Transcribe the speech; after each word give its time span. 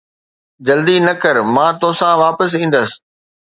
جلدي 0.65 0.95
نه 1.05 1.13
ڪر، 1.21 1.35
مان 1.53 1.71
توسان 1.81 2.13
واپس 2.23 2.49
ايندس 2.57 2.89